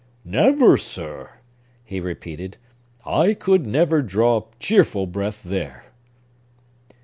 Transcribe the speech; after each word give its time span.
"Never, 0.25 0.77
sir!" 0.77 1.33
he 1.83 1.99
repeated. 1.99 2.57
"I 3.05 3.35
could 3.35 3.67
never 3.67 4.01
draw 4.01 4.47
cheerful 4.59 5.05
breath 5.05 5.43
there!" 5.43 5.91